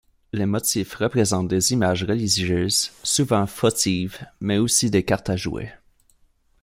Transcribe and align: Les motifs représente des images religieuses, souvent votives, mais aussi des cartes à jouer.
Les 0.33 0.47
motifs 0.47 0.95
représente 0.95 1.47
des 1.47 1.73
images 1.73 2.03
religieuses, 2.05 2.89
souvent 3.03 3.45
votives, 3.45 4.25
mais 4.39 4.57
aussi 4.57 4.89
des 4.89 5.05
cartes 5.05 5.29
à 5.29 5.35
jouer. 5.37 5.71